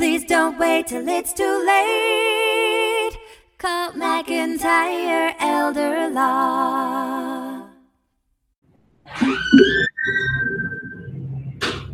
[0.00, 3.18] Please don't wait till it's too late.
[3.58, 7.66] Call McIntyre Elder Law.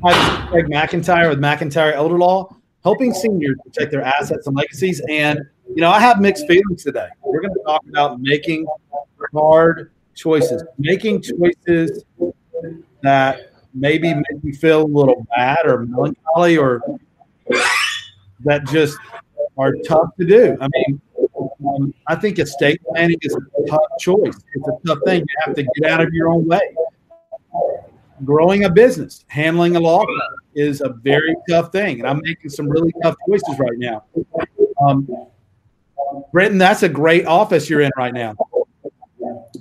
[0.04, 5.02] Hi, Craig McIntyre with McIntyre Elder Law, helping seniors protect their assets and legacies.
[5.11, 5.41] And,
[5.75, 7.09] you know, I have mixed feelings today.
[7.25, 8.68] We're going to talk about making
[9.34, 12.04] hard choices, making choices
[13.02, 16.80] that maybe make you feel a little bad or melancholy or
[18.47, 18.97] that just
[19.59, 20.57] are tough to do.
[20.61, 21.00] I mean,
[21.67, 24.37] um, I think estate planning is a tough choice.
[24.54, 25.21] It's a tough thing.
[25.21, 26.75] You have to get out of your own way.
[28.25, 32.01] Growing a business, handling a law firm is a very tough thing.
[32.01, 34.05] And I'm making some really tough choices right now.
[34.81, 35.09] Um,
[36.33, 38.34] Brenton, that's a great office you're in right now.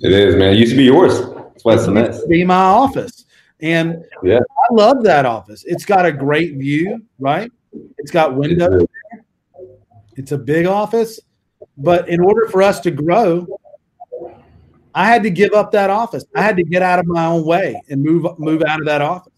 [0.02, 0.52] It is, man.
[0.52, 1.20] It used to be yours.
[1.20, 2.24] That's why it's a mess.
[2.26, 3.26] Be my office.
[3.60, 4.38] And Yeah.
[4.38, 5.64] I love that office.
[5.66, 7.50] It's got a great view, right?
[7.98, 8.86] It's got windows.
[10.16, 11.20] It's a big office.
[11.78, 13.46] But in order for us to grow,
[14.94, 16.24] I had to give up that office.
[16.34, 19.02] I had to get out of my own way and move move out of that
[19.02, 19.32] office.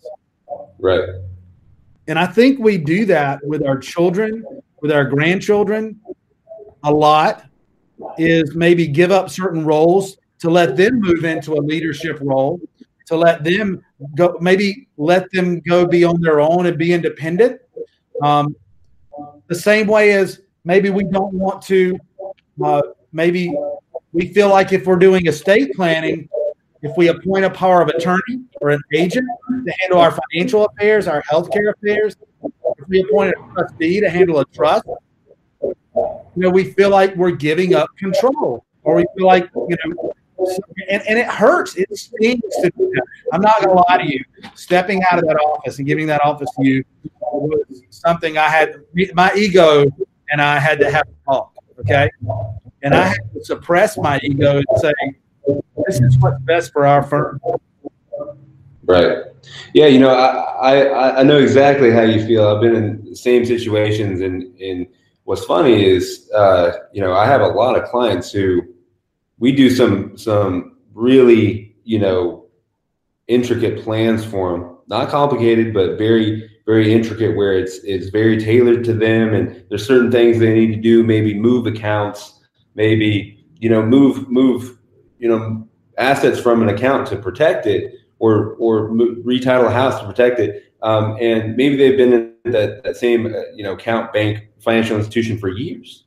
[0.78, 1.08] Right.
[2.06, 4.44] And I think we do that with our children,
[4.80, 6.00] with our grandchildren
[6.84, 7.44] a lot
[8.16, 12.60] is maybe give up certain roles to let them move into a leadership role,
[13.06, 13.82] to let them
[14.14, 17.60] go, maybe let them go be on their own and be independent.
[18.22, 18.56] Um,
[19.46, 21.98] the same way as maybe we don't want to,
[22.64, 23.56] uh, maybe
[24.12, 26.28] we feel like if we're doing estate planning,
[26.82, 31.08] if we appoint a power of attorney or an agent to handle our financial affairs,
[31.08, 34.84] our healthcare affairs, if we appoint a trustee to handle a trust,
[35.62, 40.14] you know, we feel like we're giving up control, or we feel like, you know,
[40.88, 41.74] and, and it hurts.
[41.76, 42.72] It to.
[43.32, 44.22] I'm not going to lie to you.
[44.54, 46.84] Stepping out of that office and giving that office to you
[47.32, 48.74] was something I had,
[49.14, 49.86] my ego
[50.30, 51.52] and I had to have a talk.
[51.80, 52.10] Okay.
[52.82, 54.92] And I had to suppress my ego and say,
[55.86, 57.40] this is what's best for our firm.
[58.84, 59.18] Right.
[59.74, 59.86] Yeah.
[59.86, 62.46] You know, I, I, I know exactly how you feel.
[62.46, 64.20] I've been in the same situations.
[64.20, 64.86] And, and
[65.24, 68.62] what's funny is, uh, you know, I have a lot of clients who
[69.38, 72.46] we do some, some really, you know,
[73.28, 74.78] intricate plans for them.
[74.88, 79.32] Not complicated, but very, very intricate where it's, it's very tailored to them.
[79.32, 82.40] And there's certain things they need to do, maybe move accounts,
[82.74, 84.78] maybe, you know, move, move,
[85.18, 90.06] you know, assets from an account to protect it or or retitle a house to
[90.06, 90.72] protect it.
[90.82, 92.12] Um, and maybe they've been
[92.44, 96.04] in that, that same uh, you know account bank financial institution for years,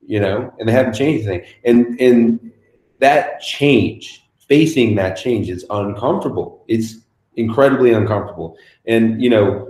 [0.00, 1.48] you know, and they haven't changed anything.
[1.64, 2.52] And and
[2.98, 6.64] that change, facing that change, is uncomfortable.
[6.68, 6.96] It's
[7.36, 8.56] incredibly uncomfortable.
[8.86, 9.67] And you know,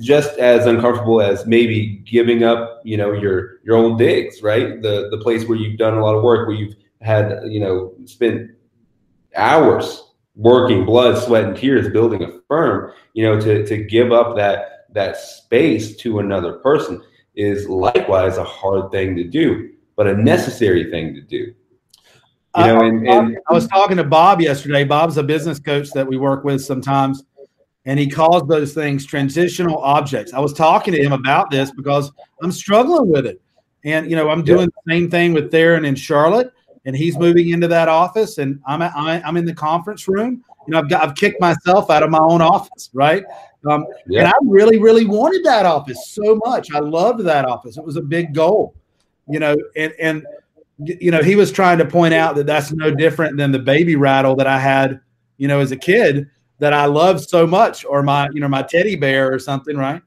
[0.00, 4.80] just as uncomfortable as maybe giving up, you know, your your own digs, right?
[4.82, 7.94] The the place where you've done a lot of work, where you've had, you know,
[8.04, 8.50] spent
[9.36, 14.36] hours working blood sweat and tears building a firm you know to to give up
[14.36, 17.02] that that space to another person
[17.34, 21.52] is likewise a hard thing to do but a necessary thing to do
[22.56, 24.82] you know and, and I was talking to Bob yesterday.
[24.82, 27.22] Bob's a business coach that we work with sometimes,
[27.86, 30.32] and he calls those things transitional objects.
[30.32, 33.40] I was talking to him about this because I'm struggling with it.
[33.84, 36.52] And, you know, I'm doing the same thing with Theron in Charlotte,
[36.84, 40.44] and he's moving into that office, and I'm, I'm in the conference room.
[40.66, 43.24] You know, I've, got, I've kicked myself out of my own office, right?
[43.68, 44.20] Um, Yeah.
[44.20, 46.70] And I really, really wanted that office so much.
[46.72, 47.78] I loved that office.
[47.78, 48.74] It was a big goal,
[49.28, 50.26] you know, and, and,
[50.78, 53.96] you know, he was trying to point out that that's no different than the baby
[53.96, 55.00] rattle that I had,
[55.38, 56.28] you know, as a kid
[56.60, 60.02] that I love so much, or my, you know, my teddy bear or something, right?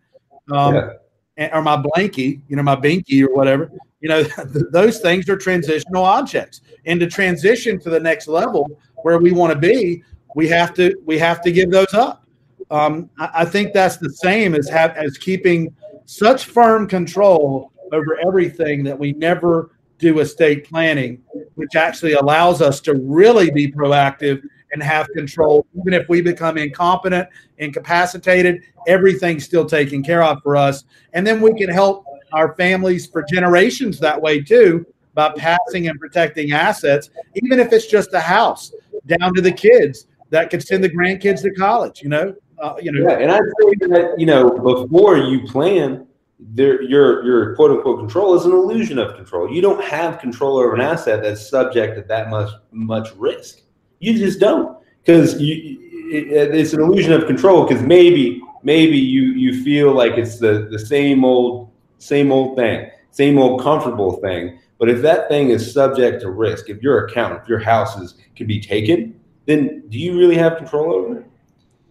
[0.52, 0.90] Um, Yeah.
[1.38, 3.72] and- or my blankie, you know, my binky or whatever.
[4.02, 4.24] You know,
[4.72, 6.62] those things are transitional objects.
[6.86, 8.70] And to transition to the next level
[9.04, 10.04] where we want to be,
[10.36, 12.26] we have to we have to give those up.
[12.72, 15.74] Um, I, I think that's the same as have as keeping
[16.06, 21.22] such firm control over everything that we never do estate planning,
[21.56, 24.42] which actually allows us to really be proactive
[24.74, 25.66] and have control.
[25.80, 27.30] Even if we become incompetent,
[27.60, 30.84] incapacitated, everything's still taken care of for us.
[31.14, 36.00] And then we can help our families for generations that way too by passing and
[36.00, 38.74] protecting assets, even if it's just a house
[39.06, 42.34] down to the kids that could send the grandkids to college, you know?
[42.60, 46.08] Uh, you know, Yeah, and I'd say that you know before you plan,
[46.40, 49.52] there your your quote unquote control is an illusion of control.
[49.52, 53.63] You don't have control over an asset that's subject to that much much risk.
[54.04, 55.80] You just don't because you
[56.12, 60.68] it, it's an illusion of control because maybe maybe you you feel like it's the
[60.70, 64.60] the same old same old thing, same old comfortable thing.
[64.78, 68.46] But if that thing is subject to risk, if your account, if your houses can
[68.46, 71.26] be taken, then do you really have control over it?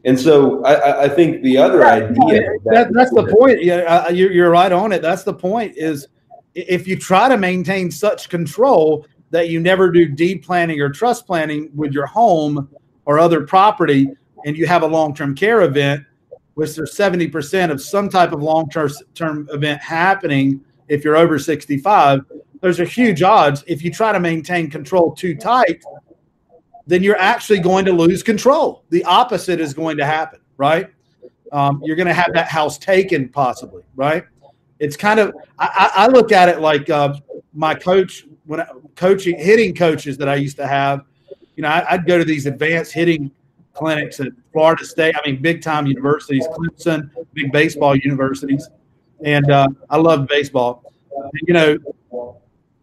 [0.05, 3.63] And so I, I think the other idea that, that's the point.
[3.63, 5.01] Yeah, uh, you're, you're right on it.
[5.01, 5.77] That's the point.
[5.77, 6.09] Is
[6.55, 11.27] if you try to maintain such control that you never do deed planning or trust
[11.27, 12.69] planning with your home
[13.05, 14.09] or other property,
[14.47, 16.05] and you have a long term care event,
[16.55, 22.25] which there's 70% of some type of long term event happening if you're over 65,
[22.61, 25.83] there's a huge odds if you try to maintain control too tight,
[26.87, 28.85] then you're actually going to lose control.
[28.91, 30.91] The opposite is going to happen, right?
[31.51, 34.25] Um, you're going to have that house taken, possibly, right?
[34.83, 37.15] It's kind of I, I look at it like uh,
[37.55, 41.05] my coach when I, coaching hitting coaches that I used to have.
[41.55, 43.31] You know, I, would go to these advanced hitting
[43.75, 45.15] clinics at Florida State.
[45.17, 48.69] I mean, big time universities, Clemson, big baseball universities,
[49.25, 50.93] and uh, I love baseball.
[51.47, 51.79] You know,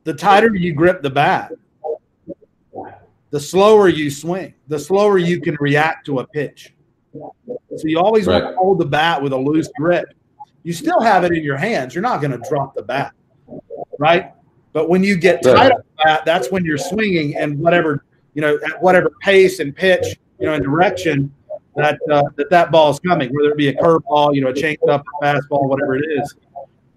[0.06, 1.52] the tighter you grip the bat,
[3.30, 6.74] the slower you swing, the slower you can react to a pitch.
[7.14, 8.42] So you always right.
[8.42, 10.14] want to hold the bat with a loose grip.
[10.64, 11.96] You still have it in your hands.
[11.96, 13.14] You're not going to drop the bat,
[13.98, 14.34] right?
[14.74, 18.42] But when you get tight on the bat, that's when you're swinging and whatever you
[18.42, 21.34] know at whatever pace and pitch you know and direction
[21.76, 24.54] that uh, that that ball is coming, whether it be a curveball, you know, a
[24.54, 26.36] changed up, a fastball, whatever it is.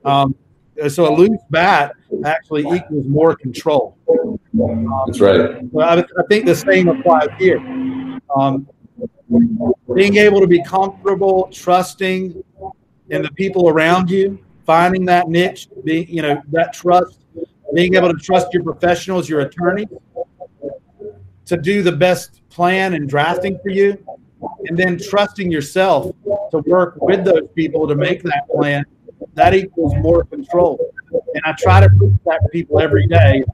[0.05, 0.35] Um,
[0.89, 1.95] so a loose bat
[2.25, 3.97] actually equals more control.
[5.07, 5.61] That's right.
[5.79, 7.59] I, I think the same applies here.
[8.35, 8.67] Um,
[9.95, 12.43] being able to be comfortable, trusting
[13.13, 17.21] in the people around you, finding that niche, being you know that trust,
[17.75, 19.87] being able to trust your professionals, your attorney,
[21.45, 24.03] to do the best plan and drafting for you,
[24.65, 26.15] and then trusting yourself
[26.51, 28.85] to work with those people to make that plan.
[29.35, 30.79] That equals more control.
[31.35, 33.45] And I try to preach that to people every day.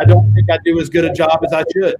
[0.00, 1.96] I don't think I do as good a job as I should.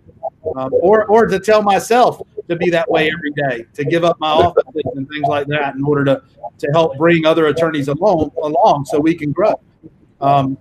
[0.56, 4.18] Um, or, or to tell myself to be that way every day, to give up
[4.20, 4.64] my office
[4.94, 6.22] and things like that in order to,
[6.58, 9.60] to help bring other attorneys along, along so we can grow.
[10.20, 10.56] Um,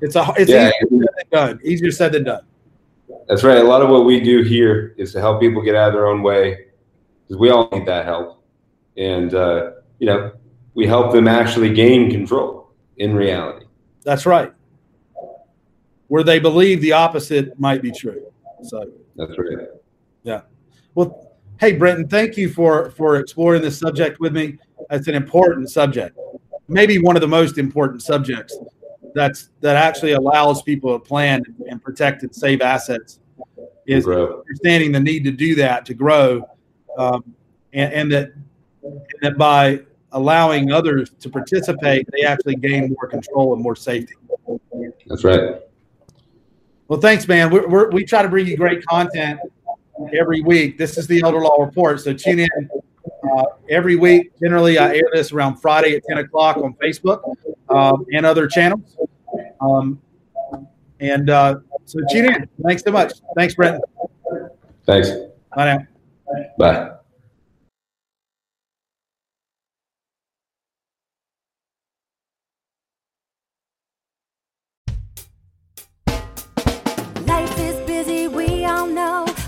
[0.00, 0.70] it's a, it's yeah.
[0.70, 1.60] easier said than done.
[1.64, 2.42] Easier said than done.
[3.28, 3.58] That's right.
[3.58, 6.06] A lot of what we do here is to help people get out of their
[6.06, 6.66] own way
[7.22, 8.42] because we all need that help.
[8.96, 10.32] And, uh, you know,
[10.74, 13.66] we help them actually gain control in reality.
[14.02, 14.52] That's right.
[16.08, 18.30] Where they believe the opposite might be true.
[18.62, 19.68] So that's right.
[20.22, 20.42] Yeah.
[20.94, 24.58] Well, hey, Brenton, thank you for for exploring this subject with me.
[24.90, 26.18] It's an important subject,
[26.68, 28.56] maybe one of the most important subjects
[29.14, 33.20] that's that actually allows people to plan and protect and save assets.
[33.86, 36.48] Is understanding the need to do that to grow,
[36.96, 37.22] um,
[37.74, 38.32] and, and that
[38.82, 39.80] and that by
[40.12, 44.14] allowing others to participate, they actually gain more control and more safety.
[45.06, 45.60] That's right.
[46.88, 47.50] Well, thanks, man.
[47.50, 49.40] We're, we're, we try to bring you great content
[50.16, 50.78] every week.
[50.78, 52.48] This is the Elder Law Report, so tune in
[53.32, 54.32] uh, every week.
[54.40, 57.22] Generally, I air this around Friday at 10 o'clock on Facebook
[57.68, 58.96] um, and other channels.
[59.60, 60.00] Um,
[61.00, 62.48] and uh, so tune in.
[62.62, 63.12] Thanks so much.
[63.36, 63.82] Thanks, Brent.
[64.86, 65.10] Thanks.
[65.54, 65.86] Bye now.
[66.58, 66.90] Bye.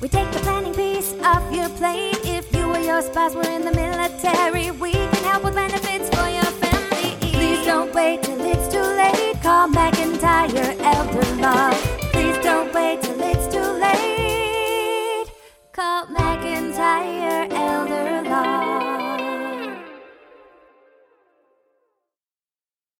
[0.00, 2.16] We take the planning piece off your plate.
[2.24, 5.69] If you or your spouse were in the military, we can help with benefits